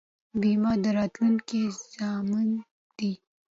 بیمه 0.39 0.71
د 0.83 0.85
راتلونکي 0.97 1.61
تضمین 1.97 2.49
دی. 2.97 3.11